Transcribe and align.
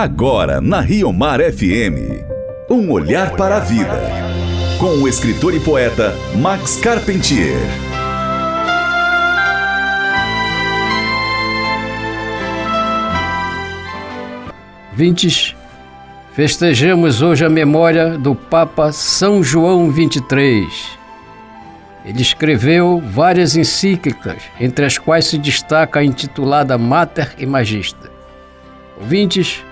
Agora 0.00 0.60
na 0.60 0.80
Rio 0.80 1.12
Mar 1.12 1.40
FM. 1.40 2.22
Um 2.70 2.88
olhar 2.92 3.34
para 3.34 3.56
a 3.56 3.58
vida. 3.58 4.00
Com 4.78 5.02
o 5.02 5.08
escritor 5.08 5.52
e 5.52 5.58
poeta 5.58 6.14
Max 6.36 6.76
Carpentier. 6.76 7.58
Vintes, 14.94 15.56
festejamos 16.32 17.20
hoje 17.20 17.44
a 17.44 17.50
memória 17.50 18.16
do 18.16 18.36
Papa 18.36 18.92
São 18.92 19.42
João 19.42 19.90
XXIII. 19.90 20.68
Ele 22.04 22.22
escreveu 22.22 23.02
várias 23.04 23.56
encíclicas, 23.56 24.40
entre 24.60 24.84
as 24.84 24.96
quais 24.96 25.24
se 25.24 25.36
destaca 25.36 25.98
a 25.98 26.04
intitulada 26.04 26.78
Mater 26.78 27.34
e 27.36 27.44
Magister. 27.44 28.12
Ouvintes, 29.00 29.64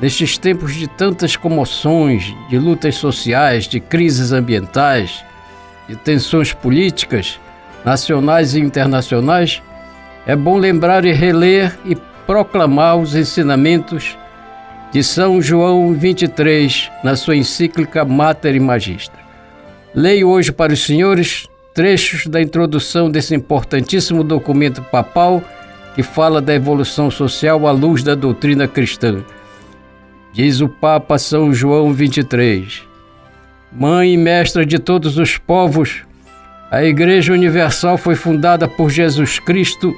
Nestes 0.00 0.38
tempos 0.38 0.76
de 0.76 0.86
tantas 0.86 1.34
comoções, 1.34 2.32
de 2.48 2.56
lutas 2.56 2.94
sociais, 2.94 3.66
de 3.66 3.80
crises 3.80 4.30
ambientais, 4.30 5.24
de 5.88 5.96
tensões 5.96 6.52
políticas, 6.52 7.40
nacionais 7.84 8.54
e 8.54 8.60
internacionais, 8.60 9.60
é 10.24 10.36
bom 10.36 10.56
lembrar 10.56 11.04
e 11.04 11.12
reler 11.12 11.76
e 11.84 11.96
proclamar 12.26 12.96
os 12.96 13.16
ensinamentos 13.16 14.16
de 14.92 15.02
São 15.02 15.42
João 15.42 15.92
23 15.92 16.90
na 17.02 17.16
sua 17.16 17.34
encíclica 17.34 18.04
Mater 18.04 18.60
Magistra. 18.60 19.18
Leio 19.92 20.28
hoje 20.28 20.52
para 20.52 20.72
os 20.72 20.84
senhores 20.84 21.48
trechos 21.74 22.26
da 22.28 22.40
introdução 22.40 23.10
desse 23.10 23.34
importantíssimo 23.34 24.22
documento 24.22 24.80
papal 24.80 25.42
que 25.96 26.04
fala 26.04 26.40
da 26.40 26.54
evolução 26.54 27.10
social 27.10 27.66
à 27.66 27.72
luz 27.72 28.04
da 28.04 28.14
doutrina 28.14 28.68
cristã 28.68 29.24
Diz 30.32 30.60
o 30.60 30.68
Papa 30.68 31.18
São 31.18 31.52
João 31.52 31.92
23. 31.92 32.82
Mãe 33.72 34.14
e 34.14 34.16
mestra 34.16 34.64
de 34.64 34.78
todos 34.78 35.18
os 35.18 35.38
povos, 35.38 36.02
a 36.70 36.84
Igreja 36.84 37.32
Universal 37.32 37.96
foi 37.96 38.14
fundada 38.14 38.68
por 38.68 38.90
Jesus 38.90 39.38
Cristo 39.38 39.94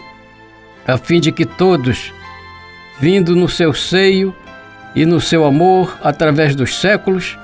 a 0.87 0.97
fim 0.97 1.21
de 1.21 1.31
que 1.31 1.45
todos, 1.45 2.13
vindo 2.99 3.37
no 3.37 3.49
seu 3.49 3.73
seio 3.73 4.35
e 4.95 5.05
no 5.05 5.21
seu 5.21 5.45
amor 5.45 5.99
através 6.03 6.55
dos 6.55 6.81
séculos, 6.81 7.39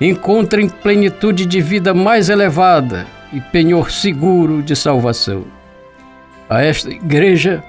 encontrem 0.00 0.68
plenitude 0.68 1.46
de 1.46 1.60
vida 1.60 1.94
mais 1.94 2.28
elevada 2.28 3.06
e 3.32 3.40
penhor 3.40 3.90
seguro 3.90 4.62
de 4.62 4.74
salvação. 4.74 5.44
A 6.48 6.62
esta 6.62 6.90
Igreja, 6.90 7.62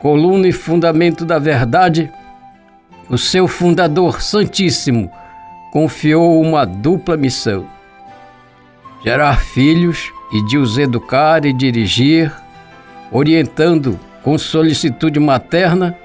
coluna 0.00 0.48
e 0.48 0.52
fundamento 0.52 1.24
da 1.24 1.38
verdade, 1.38 2.10
o 3.08 3.16
seu 3.16 3.46
fundador 3.46 4.20
santíssimo 4.20 5.10
confiou 5.72 6.40
uma 6.40 6.64
dupla 6.64 7.16
missão: 7.16 7.66
gerar 9.04 9.40
filhos 9.40 10.12
e 10.32 10.44
de 10.46 10.58
os 10.58 10.78
educar 10.78 11.44
e 11.44 11.52
dirigir, 11.52 12.32
orientando 13.12 13.98
com 14.22 14.36
solicitude 14.36 15.20
materna 15.20 15.96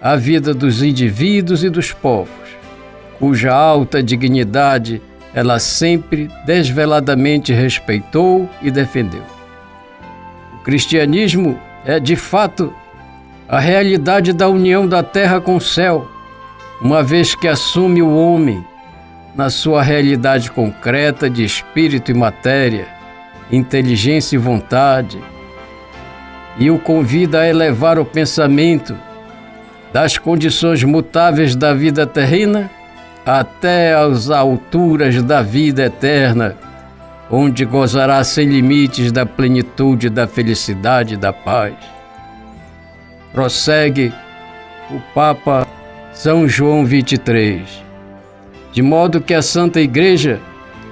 a 0.00 0.16
vida 0.16 0.54
dos 0.54 0.82
indivíduos 0.82 1.62
e 1.64 1.68
dos 1.68 1.92
povos, 1.92 2.48
cuja 3.18 3.52
alta 3.52 4.02
dignidade 4.02 5.02
ela 5.34 5.58
sempre 5.58 6.30
desveladamente 6.46 7.52
respeitou 7.52 8.48
e 8.62 8.70
defendeu. 8.70 9.22
O 10.54 10.62
cristianismo 10.62 11.58
é, 11.84 12.00
de 12.00 12.16
fato, 12.16 12.72
a 13.48 13.58
realidade 13.60 14.32
da 14.32 14.48
união 14.48 14.86
da 14.86 15.02
terra 15.02 15.40
com 15.40 15.56
o 15.56 15.60
céu 15.60 16.08
uma 16.80 17.02
vez 17.02 17.34
que 17.34 17.48
assume 17.48 18.02
o 18.02 18.16
homem 18.16 18.64
na 19.34 19.50
sua 19.50 19.82
realidade 19.82 20.50
concreta 20.50 21.28
de 21.28 21.44
espírito 21.44 22.10
e 22.10 22.14
matéria, 22.14 22.86
inteligência 23.50 24.36
e 24.36 24.38
vontade, 24.38 25.18
e 26.56 26.70
o 26.70 26.78
convida 26.78 27.40
a 27.40 27.48
elevar 27.48 27.98
o 27.98 28.04
pensamento 28.04 28.96
das 29.92 30.18
condições 30.18 30.82
mutáveis 30.84 31.54
da 31.54 31.72
vida 31.72 32.06
terrena 32.06 32.70
até 33.24 33.94
as 33.94 34.30
alturas 34.30 35.22
da 35.22 35.42
vida 35.42 35.84
eterna, 35.84 36.56
onde 37.30 37.64
gozará 37.64 38.22
sem 38.24 38.48
limites 38.48 39.12
da 39.12 39.26
plenitude 39.26 40.08
da 40.08 40.26
felicidade 40.26 41.14
e 41.14 41.16
da 41.16 41.32
paz. 41.32 41.74
Prossegue 43.32 44.12
o 44.90 44.98
Papa 45.14 45.66
são 46.18 46.48
João 46.48 46.84
23. 46.84 47.62
De 48.72 48.82
modo 48.82 49.20
que 49.20 49.32
a 49.32 49.40
Santa 49.40 49.80
Igreja, 49.80 50.40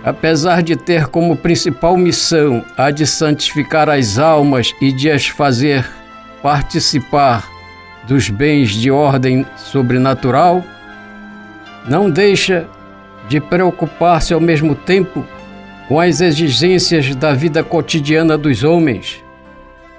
apesar 0.04 0.62
de 0.62 0.76
ter 0.76 1.08
como 1.08 1.36
principal 1.36 1.96
missão 1.96 2.64
a 2.76 2.92
de 2.92 3.04
santificar 3.04 3.90
as 3.90 4.20
almas 4.20 4.72
e 4.80 4.92
de 4.92 5.10
as 5.10 5.26
fazer 5.26 5.84
participar 6.40 7.44
dos 8.06 8.30
bens 8.30 8.70
de 8.70 8.88
ordem 8.88 9.44
sobrenatural, 9.56 10.62
não 11.88 12.08
deixa 12.08 12.68
de 13.28 13.40
preocupar-se 13.40 14.32
ao 14.32 14.40
mesmo 14.40 14.76
tempo 14.76 15.24
com 15.88 15.98
as 15.98 16.20
exigências 16.20 17.16
da 17.16 17.32
vida 17.32 17.64
cotidiana 17.64 18.38
dos 18.38 18.62
homens, 18.62 19.20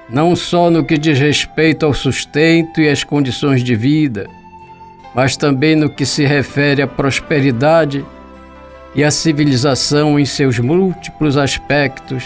não 0.10 0.38
só 0.38 0.70
no 0.70 0.86
que 0.86 0.98
diz 0.98 1.20
respeito 1.20 1.86
ao 1.86 1.94
sustento 1.94 2.80
e 2.80 2.88
às 2.88 3.04
condições 3.04 3.62
de 3.62 3.76
vida, 3.76 4.37
mas 5.18 5.36
também 5.36 5.76
no 5.76 5.90
que 5.90 6.06
se 6.06 6.24
refere 6.28 6.80
à 6.80 6.86
prosperidade 6.86 8.06
e 8.94 9.04
à 9.04 9.10
civilização 9.10 10.20
em 10.20 10.26
seus 10.26 10.60
múltiplos 10.60 11.38
aspectos, 11.38 12.24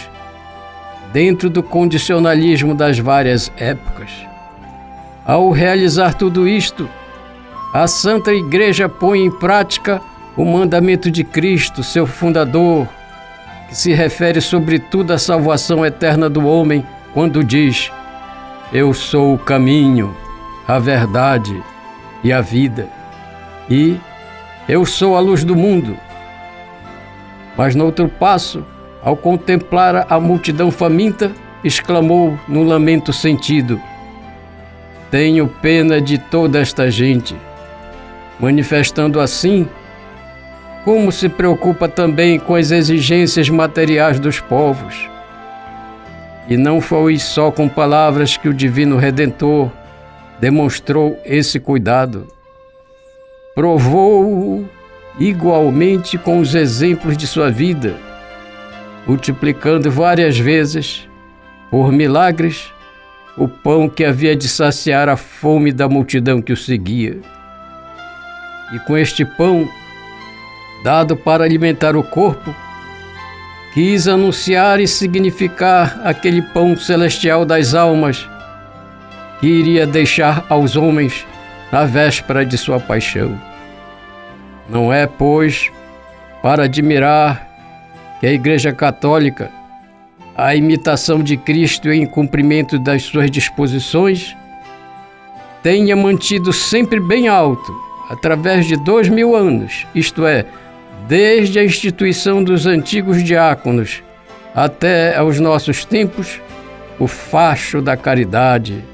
dentro 1.10 1.48
do 1.48 1.62
condicionalismo 1.62 2.74
das 2.74 2.98
várias 2.98 3.50
épocas. 3.56 4.10
Ao 5.24 5.50
realizar 5.50 6.12
tudo 6.12 6.46
isto, 6.46 6.86
a 7.72 7.86
Santa 7.86 8.30
Igreja 8.30 8.90
põe 8.90 9.24
em 9.24 9.30
prática 9.30 9.98
o 10.36 10.44
mandamento 10.44 11.10
de 11.10 11.24
Cristo, 11.24 11.82
seu 11.82 12.06
fundador, 12.06 12.86
que 13.70 13.74
se 13.74 13.94
refere 13.94 14.42
sobretudo 14.42 15.14
à 15.14 15.18
salvação 15.18 15.84
eterna 15.84 16.28
do 16.28 16.46
homem, 16.46 16.84
quando 17.14 17.42
diz: 17.42 17.90
Eu 18.70 18.92
sou 18.92 19.32
o 19.32 19.38
caminho, 19.38 20.14
a 20.68 20.78
verdade 20.78 21.71
e 22.22 22.32
a 22.32 22.40
vida. 22.40 22.88
E 23.68 23.96
eu 24.68 24.84
sou 24.84 25.16
a 25.16 25.20
luz 25.20 25.44
do 25.44 25.56
mundo. 25.56 25.96
Mas 27.56 27.74
no 27.74 27.84
outro 27.84 28.08
passo, 28.08 28.64
ao 29.02 29.16
contemplar 29.16 30.06
a 30.08 30.18
multidão 30.20 30.70
faminta, 30.70 31.32
exclamou 31.64 32.38
no 32.48 32.62
lamento 32.62 33.12
sentido: 33.12 33.80
Tenho 35.10 35.48
pena 35.48 36.00
de 36.00 36.18
toda 36.18 36.60
esta 36.60 36.90
gente, 36.90 37.36
manifestando 38.38 39.20
assim 39.20 39.68
como 40.84 41.12
se 41.12 41.28
preocupa 41.28 41.88
também 41.88 42.38
com 42.38 42.54
as 42.54 42.70
exigências 42.70 43.48
materiais 43.48 44.18
dos 44.18 44.40
povos. 44.40 45.08
E 46.48 46.56
não 46.56 46.80
foi 46.80 47.18
só 47.18 47.52
com 47.52 47.68
palavras 47.68 48.36
que 48.36 48.48
o 48.48 48.54
Divino 48.54 48.96
Redentor 48.96 49.70
demonstrou 50.42 51.16
esse 51.24 51.60
cuidado. 51.60 52.26
Provou-o 53.54 54.68
igualmente 55.16 56.18
com 56.18 56.40
os 56.40 56.56
exemplos 56.56 57.16
de 57.16 57.28
sua 57.28 57.48
vida, 57.48 57.94
multiplicando 59.06 59.88
várias 59.88 60.36
vezes, 60.36 61.08
por 61.70 61.92
milagres, 61.92 62.72
o 63.38 63.46
pão 63.46 63.88
que 63.88 64.04
havia 64.04 64.34
de 64.34 64.48
saciar 64.48 65.08
a 65.08 65.16
fome 65.16 65.70
da 65.70 65.88
multidão 65.88 66.42
que 66.42 66.52
o 66.52 66.56
seguia. 66.56 67.20
E 68.74 68.80
com 68.80 68.98
este 68.98 69.24
pão, 69.24 69.68
dado 70.82 71.16
para 71.16 71.44
alimentar 71.44 71.94
o 71.94 72.02
corpo, 72.02 72.52
quis 73.72 74.08
anunciar 74.08 74.80
e 74.80 74.88
significar 74.88 76.00
aquele 76.02 76.42
pão 76.42 76.76
celestial 76.76 77.44
das 77.44 77.74
almas 77.74 78.28
que 79.42 79.48
iria 79.48 79.88
deixar 79.88 80.46
aos 80.48 80.76
homens 80.76 81.26
na 81.72 81.84
véspera 81.84 82.46
de 82.46 82.56
sua 82.56 82.78
paixão. 82.78 83.36
Não 84.70 84.92
é, 84.92 85.04
pois, 85.04 85.68
para 86.40 86.66
admirar 86.66 87.48
que 88.20 88.26
a 88.28 88.32
Igreja 88.32 88.72
Católica, 88.72 89.50
a 90.36 90.54
imitação 90.54 91.20
de 91.20 91.36
Cristo 91.36 91.90
em 91.90 92.06
cumprimento 92.06 92.78
das 92.78 93.02
suas 93.02 93.28
disposições, 93.28 94.36
tenha 95.60 95.96
mantido 95.96 96.52
sempre 96.52 97.00
bem 97.00 97.26
alto, 97.26 97.74
através 98.08 98.64
de 98.64 98.76
dois 98.76 99.08
mil 99.08 99.34
anos, 99.34 99.88
isto 99.92 100.24
é, 100.24 100.46
desde 101.08 101.58
a 101.58 101.64
instituição 101.64 102.44
dos 102.44 102.64
antigos 102.64 103.24
diáconos 103.24 104.04
até 104.54 105.16
aos 105.16 105.40
nossos 105.40 105.84
tempos, 105.84 106.40
o 106.96 107.08
facho 107.08 107.82
da 107.82 107.96
caridade 107.96 108.91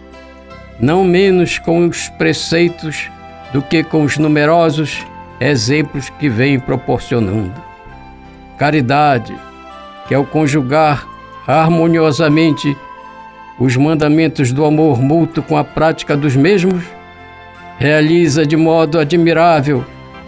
não 0.81 1.05
menos 1.05 1.59
com 1.59 1.87
os 1.87 2.09
preceitos 2.11 3.09
do 3.53 3.63
que 3.63 3.83
com 3.83 4.05
os 4.05 4.19
numerosos 4.19 5.05
exemplos 5.41 6.11
que 6.11 6.29
vem 6.29 6.59
proporcionando. 6.59 7.55
Caridade, 8.57 9.35
que 10.07 10.15
é 10.15 10.19
o 10.19 10.25
conjugar 10.25 11.07
harmoniosamente 11.47 12.77
os 13.59 13.77
mandamentos 13.77 14.53
do 14.53 14.65
amor 14.65 15.01
mútuo 15.01 15.43
com 15.43 15.57
a 15.57 15.65
prática 15.65 16.17
dos 16.17 16.37
mesmos, 16.37 16.85
realiza 17.79 18.47
de 18.47 18.57
modo 18.57 18.99
admirável 18.99 19.85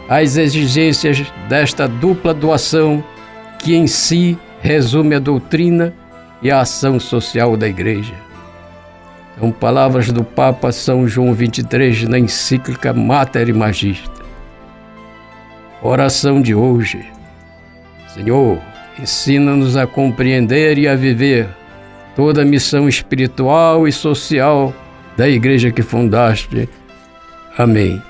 as 0.09 0.37
exigências 0.37 1.33
desta 1.49 1.87
dupla 1.87 2.35
doação 2.35 3.05
que 3.59 3.75
em 3.77 3.87
si 3.87 4.39
resume 4.61 5.15
a 5.15 5.19
doutrina 5.19 5.93
e 6.43 6.51
a 6.51 6.61
ação 6.61 6.99
social 6.99 7.57
da 7.57 7.69
Igreja. 7.69 8.30
São 9.41 9.51
palavras 9.51 10.13
do 10.13 10.23
Papa 10.23 10.71
São 10.71 11.09
João 11.09 11.35
XXIII 11.35 12.07
na 12.07 12.19
encíclica 12.19 12.93
Mater 12.93 13.55
Magista. 13.55 14.21
Oração 15.83 16.43
de 16.43 16.55
hoje. 16.55 17.03
Senhor, 18.13 18.59
ensina-nos 19.01 19.79
a 19.79 19.87
compreender 19.87 20.77
e 20.77 20.87
a 20.87 20.95
viver 20.95 21.49
toda 22.15 22.43
a 22.43 22.45
missão 22.45 22.87
espiritual 22.87 23.89
e 23.89 23.93
social 23.93 24.75
da 25.17 25.27
Igreja 25.27 25.71
que 25.71 25.81
fundaste. 25.81 26.69
Amém. 27.57 28.03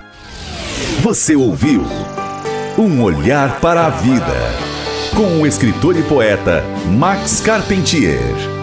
Você 1.01 1.37
ouviu 1.37 1.85
Um 2.77 3.03
Olhar 3.03 3.61
para 3.61 3.87
a 3.87 3.91
Vida, 3.91 4.35
com 5.15 5.43
o 5.43 5.47
escritor 5.47 5.97
e 5.97 6.03
poeta 6.03 6.65
Max 6.99 7.41
Carpentier. 7.41 8.60